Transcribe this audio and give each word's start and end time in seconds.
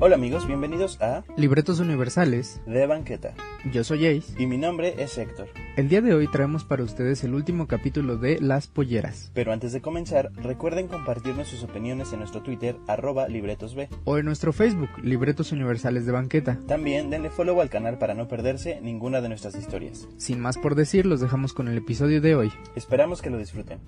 Hola 0.00 0.14
amigos, 0.14 0.46
bienvenidos 0.46 1.02
a 1.02 1.24
Libretos 1.36 1.80
Universales. 1.80 2.60
De 2.66 2.86
Banqueta. 2.86 3.34
Yo 3.72 3.82
soy 3.82 4.06
Ace. 4.06 4.32
Y 4.40 4.46
mi 4.46 4.56
nombre 4.56 4.94
es 5.02 5.18
Héctor. 5.18 5.48
El 5.76 5.88
día 5.88 6.00
de 6.00 6.14
hoy 6.14 6.28
traemos 6.30 6.62
para 6.62 6.84
ustedes 6.84 7.24
el 7.24 7.34
último 7.34 7.66
capítulo 7.66 8.16
de 8.16 8.40
Las 8.40 8.68
Polleras. 8.68 9.32
Pero 9.34 9.52
antes 9.52 9.72
de 9.72 9.80
comenzar, 9.80 10.30
recuerden 10.36 10.86
compartirnos 10.86 11.48
sus 11.48 11.64
opiniones 11.64 12.12
en 12.12 12.20
nuestro 12.20 12.42
Twitter, 12.42 12.76
arroba 12.86 13.26
libretosb. 13.26 13.88
O 14.04 14.18
en 14.18 14.24
nuestro 14.24 14.52
Facebook, 14.52 14.90
Libretos 15.02 15.50
Universales 15.50 16.06
de 16.06 16.12
Banqueta. 16.12 16.60
También 16.68 17.10
denle 17.10 17.30
follow 17.30 17.60
al 17.60 17.68
canal 17.68 17.98
para 17.98 18.14
no 18.14 18.28
perderse 18.28 18.80
ninguna 18.80 19.20
de 19.20 19.30
nuestras 19.30 19.56
historias. 19.56 20.06
Sin 20.16 20.38
más 20.38 20.58
por 20.58 20.76
decir, 20.76 21.06
los 21.06 21.20
dejamos 21.20 21.52
con 21.54 21.66
el 21.66 21.76
episodio 21.76 22.20
de 22.20 22.36
hoy. 22.36 22.52
Esperamos 22.76 23.20
que 23.20 23.30
lo 23.30 23.38
disfruten. 23.38 23.80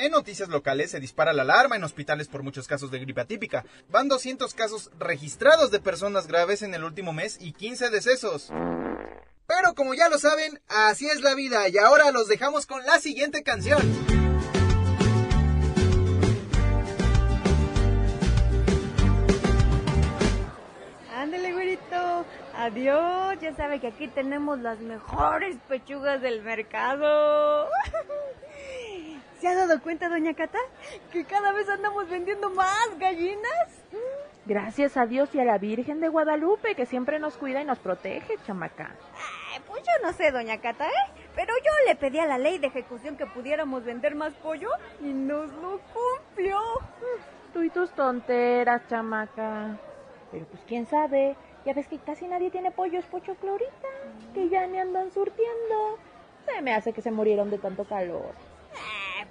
En 0.00 0.12
noticias 0.12 0.48
locales 0.48 0.92
se 0.92 0.98
dispara 0.98 1.34
la 1.34 1.42
alarma 1.42 1.76
en 1.76 1.84
hospitales 1.84 2.26
por 2.26 2.42
muchos 2.42 2.66
casos 2.66 2.90
de 2.90 3.00
gripe 3.00 3.20
atípica. 3.20 3.66
Van 3.90 4.08
200 4.08 4.54
casos 4.54 4.90
registrados 4.98 5.70
de 5.70 5.78
personas 5.78 6.26
graves 6.26 6.62
en 6.62 6.72
el 6.72 6.84
último 6.84 7.12
mes 7.12 7.36
y 7.38 7.52
15 7.52 7.90
decesos. 7.90 8.48
Pero 9.46 9.74
como 9.74 9.92
ya 9.92 10.08
lo 10.08 10.18
saben, 10.18 10.58
así 10.68 11.06
es 11.06 11.20
la 11.20 11.34
vida 11.34 11.68
y 11.68 11.76
ahora 11.76 12.12
los 12.12 12.28
dejamos 12.28 12.64
con 12.64 12.82
la 12.86 12.98
siguiente 12.98 13.42
canción. 13.42 13.82
Ándale, 21.14 21.52
güerito. 21.52 22.24
Adiós. 22.56 23.38
Ya 23.42 23.54
sabe 23.54 23.80
que 23.80 23.88
aquí 23.88 24.08
tenemos 24.08 24.60
las 24.60 24.78
mejores 24.78 25.58
pechugas 25.68 26.22
del 26.22 26.40
mercado. 26.40 27.68
¿Se 29.40 29.48
ha 29.48 29.54
dado 29.54 29.80
cuenta, 29.80 30.10
doña 30.10 30.34
Cata? 30.34 30.58
Que 31.10 31.24
cada 31.24 31.52
vez 31.52 31.66
andamos 31.70 32.10
vendiendo 32.10 32.50
más 32.50 32.98
gallinas. 32.98 33.86
Gracias 34.44 34.98
a 34.98 35.06
Dios 35.06 35.34
y 35.34 35.40
a 35.40 35.44
la 35.46 35.56
Virgen 35.56 35.98
de 36.00 36.08
Guadalupe, 36.08 36.74
que 36.74 36.84
siempre 36.84 37.18
nos 37.18 37.38
cuida 37.38 37.62
y 37.62 37.64
nos 37.64 37.78
protege, 37.78 38.36
chamaca. 38.46 38.94
Ay, 39.50 39.62
pues 39.66 39.82
yo 39.82 40.06
no 40.06 40.12
sé, 40.12 40.30
doña 40.30 40.60
Cata, 40.60 40.86
¿eh? 40.86 41.12
Pero 41.34 41.54
yo 41.56 41.72
le 41.86 41.96
pedí 41.96 42.18
a 42.18 42.26
la 42.26 42.36
ley 42.36 42.58
de 42.58 42.66
ejecución 42.66 43.16
que 43.16 43.24
pudiéramos 43.24 43.82
vender 43.82 44.14
más 44.14 44.34
pollo 44.34 44.68
y 45.00 45.06
nos 45.06 45.50
lo 45.54 45.80
cumplió. 45.94 46.58
Tú 47.54 47.62
y 47.62 47.70
tus 47.70 47.90
tonteras, 47.92 48.86
chamaca. 48.88 49.78
Pero 50.30 50.44
pues 50.44 50.62
quién 50.68 50.84
sabe, 50.84 51.34
ya 51.64 51.72
ves 51.72 51.88
que 51.88 51.98
casi 51.98 52.28
nadie 52.28 52.50
tiene 52.50 52.72
pollos 52.72 53.06
pocho 53.06 53.34
clorita, 53.36 53.88
que 54.34 54.50
ya 54.50 54.66
me 54.66 54.82
andan 54.82 55.10
surtiendo. 55.12 55.98
Se 56.44 56.60
me 56.60 56.74
hace 56.74 56.92
que 56.92 57.00
se 57.00 57.10
murieron 57.10 57.48
de 57.48 57.56
tanto 57.56 57.84
calor. 57.84 58.34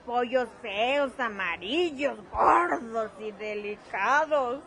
Pollos 0.09 0.49
feos, 0.63 1.11
amarillos, 1.19 2.17
gordos 2.31 3.11
y 3.19 3.31
delicados. 3.33 4.59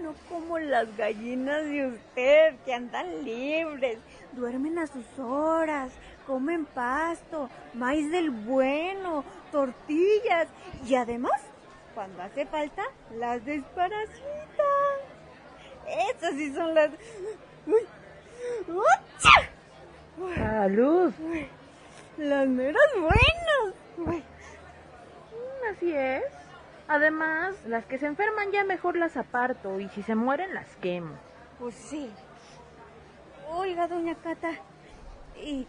No 0.00 0.14
como 0.28 0.60
las 0.60 0.96
gallinas 0.96 1.64
de 1.64 1.88
usted, 1.88 2.54
que 2.64 2.72
andan 2.72 3.24
libres, 3.24 3.98
duermen 4.30 4.78
a 4.78 4.86
sus 4.86 5.04
horas, 5.18 5.90
comen 6.24 6.66
pasto, 6.66 7.50
maíz 7.74 8.12
del 8.12 8.30
bueno, 8.30 9.24
tortillas 9.50 10.46
y 10.86 10.94
además, 10.94 11.42
cuando 11.92 12.22
hace 12.22 12.46
falta, 12.46 12.84
las 13.16 13.44
desparasitan. 13.44 14.14
Esas 16.14 16.34
sí 16.34 16.54
son 16.54 16.74
las... 16.76 16.90
¡Uy! 17.66 17.88
¡Ucha! 18.68 20.36
¡Salud! 20.36 21.12
Las 22.18 22.46
meras 22.46 22.90
buenas. 22.94 24.29
Así 25.70 25.92
es. 25.94 26.24
Además, 26.88 27.54
las 27.66 27.86
que 27.86 27.98
se 27.98 28.06
enferman 28.06 28.50
ya 28.50 28.64
mejor 28.64 28.96
las 28.96 29.16
aparto 29.16 29.78
y 29.78 29.88
si 29.90 30.02
se 30.02 30.14
mueren 30.16 30.52
las 30.54 30.74
quemo. 30.76 31.14
Pues 31.58 31.74
sí. 31.74 32.12
Oiga, 33.52 33.86
doña 33.86 34.14
Cata, 34.16 34.50
¿y, 35.36 35.66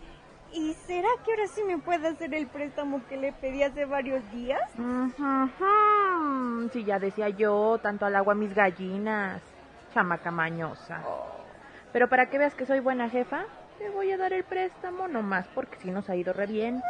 ¿y 0.51 0.73
será 0.85 1.07
que 1.23 1.31
ahora 1.31 1.47
sí 1.47 1.63
me 1.63 1.77
puede 1.77 2.07
hacer 2.07 2.33
el 2.33 2.47
préstamo 2.47 3.01
que 3.07 3.17
le 3.17 3.33
pedí 3.33 3.61
hace 3.63 3.85
varios 3.85 4.23
días? 4.31 4.61
Ujú, 4.77 6.69
Si 6.73 6.83
ya 6.83 6.99
decía 6.99 7.29
yo, 7.29 7.79
tanto 7.81 8.05
al 8.05 8.15
agua 8.15 8.33
mis 8.33 8.53
gallinas. 8.55 9.41
Chamaca 9.93 10.31
mañosa. 10.31 11.01
Pero 11.91 12.07
para 12.07 12.29
que 12.29 12.37
veas 12.37 12.55
que 12.55 12.65
soy 12.65 12.79
buena 12.79 13.09
jefa, 13.09 13.43
te 13.77 13.89
voy 13.89 14.11
a 14.11 14.17
dar 14.17 14.31
el 14.33 14.43
préstamo 14.43 15.07
nomás 15.07 15.47
porque 15.53 15.77
si 15.77 15.91
nos 15.91 16.09
ha 16.09 16.15
ido 16.15 16.33
re 16.33 16.47
bien. 16.47 16.81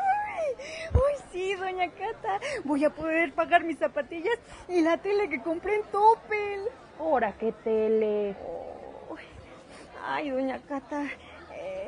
Uy, 0.93 1.10
sí, 1.31 1.55
doña 1.55 1.89
Cata. 1.89 2.39
Voy 2.63 2.85
a 2.85 2.89
poder 2.89 3.33
pagar 3.33 3.63
mis 3.63 3.77
zapatillas 3.77 4.37
y 4.67 4.81
la 4.81 4.97
tele 4.97 5.29
que 5.29 5.41
compré 5.41 5.75
en 5.75 5.83
Topel. 5.83 6.61
Ahora 6.99 7.33
qué 7.33 7.51
tele. 7.51 8.35
Uy. 9.09 9.19
Ay, 10.05 10.29
doña 10.29 10.59
Cata, 10.59 11.03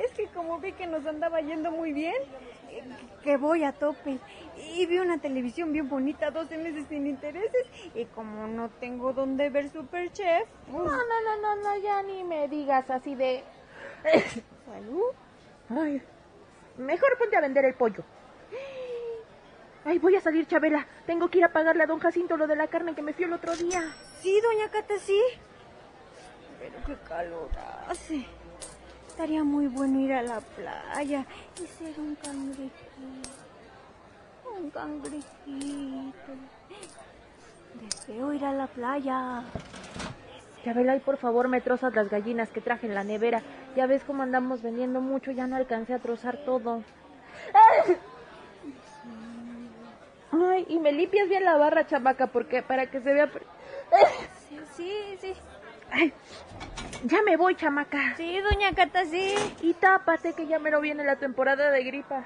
es 0.03 0.11
que 0.11 0.27
como 0.27 0.59
vi 0.59 0.73
que 0.73 0.87
nos 0.87 1.05
andaba 1.05 1.41
yendo 1.41 1.71
muy 1.71 1.93
bien, 1.93 2.15
eh, 2.69 2.83
que 3.23 3.37
voy 3.37 3.63
a 3.63 3.71
Topel 3.71 4.19
y 4.75 4.85
vi 4.85 4.99
una 4.99 5.17
televisión 5.17 5.71
bien 5.73 5.89
bonita, 5.89 6.31
12 6.31 6.57
meses 6.57 6.85
sin 6.89 7.07
intereses, 7.07 7.65
y 7.95 8.05
como 8.05 8.47
no 8.47 8.69
tengo 8.69 9.13
donde 9.13 9.49
ver 9.49 9.69
Superchef, 9.69 10.47
No, 10.71 10.83
no, 10.83 10.91
no, 10.91 11.41
no, 11.41 11.55
no, 11.55 11.77
ya 11.77 12.01
ni 12.03 12.23
me 12.23 12.47
digas 12.47 12.89
así 12.89 13.15
de... 13.15 13.43
salud. 14.65 15.13
Ay, 15.69 16.01
mejor 16.77 17.17
ponte 17.17 17.37
a 17.37 17.41
vender 17.41 17.65
el 17.65 17.73
pollo. 17.73 18.03
Ay, 19.85 19.99
voy 19.99 20.15
a 20.15 20.21
salir, 20.21 20.47
Chabela. 20.47 20.87
Tengo 21.05 21.29
que 21.29 21.39
ir 21.39 21.43
a 21.43 21.51
pagarle 21.51 21.83
a 21.83 21.87
don 21.87 21.99
Jacinto 21.99 22.37
lo 22.37 22.47
de 22.47 22.55
la 22.55 22.67
carne 22.67 22.95
que 22.95 23.01
me 23.01 23.13
fió 23.13 23.27
el 23.27 23.33
otro 23.33 23.55
día. 23.55 23.83
Sí, 24.21 24.39
doña 24.41 24.69
Cata, 24.69 24.97
sí. 24.97 25.21
Pero 26.59 26.75
qué 26.85 26.95
calor 27.07 27.49
hace. 27.89 28.25
Estaría 29.07 29.43
muy 29.43 29.67
bueno 29.67 29.99
ir 29.99 30.13
a 30.13 30.21
la 30.21 30.39
playa 30.39 31.25
y 31.61 31.67
ser 31.67 31.99
un 31.99 32.15
cangrejito. 32.15 32.71
Un 34.57 34.69
cangrejito. 34.71 35.27
Deseo 37.81 38.33
ir 38.33 38.45
a 38.45 38.53
la 38.53 38.67
playa. 38.67 39.43
Chabela, 40.63 40.95
y 40.95 41.01
por 41.01 41.17
favor 41.17 41.49
me 41.49 41.59
trozas 41.59 41.93
las 41.93 42.09
gallinas 42.09 42.49
que 42.49 42.61
traje 42.61 42.87
en 42.87 42.95
la 42.95 43.03
nevera. 43.03 43.41
Ya 43.75 43.85
ves 43.85 44.03
cómo 44.05 44.23
andamos 44.23 44.61
vendiendo 44.61 45.01
mucho, 45.01 45.31
ya 45.31 45.45
no 45.45 45.57
alcancé 45.57 45.93
a 45.93 45.99
trozar 45.99 46.37
todo. 46.45 46.83
Ay, 47.53 47.97
y 50.67 50.79
me 50.79 50.91
limpias 50.91 51.29
bien 51.29 51.45
la 51.45 51.57
barra, 51.57 51.85
chamaca, 51.85 52.27
porque 52.27 52.63
para 52.63 52.89
que 52.89 52.99
se 53.01 53.13
vea... 53.13 53.29
Sí, 54.49 54.59
sí, 54.75 55.17
sí. 55.21 55.33
Ay, 55.91 56.11
ya 57.03 57.21
me 57.21 57.37
voy, 57.37 57.55
chamaca. 57.55 58.15
Sí, 58.17 58.39
doña 58.39 58.73
Cata, 58.73 59.05
sí. 59.05 59.35
Y 59.61 59.73
tápate 59.73 60.33
que 60.33 60.47
ya 60.47 60.57
me 60.59 60.71
lo 60.71 60.81
viene 60.81 61.03
la 61.03 61.17
temporada 61.17 61.69
de 61.69 61.83
gripa. 61.83 62.25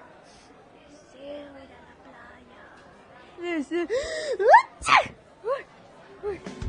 Deseo 0.89 1.29
ir 1.29 1.69
a 1.73 1.81
la 1.83 1.95
playa. 3.41 3.57
Deseo... 3.57 3.87
¡Uy! 4.39 5.65
Uy, 6.23 6.29
uy. 6.29 6.66